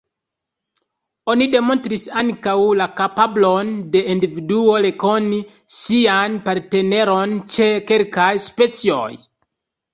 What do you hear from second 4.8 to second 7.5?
rekoni sian partneron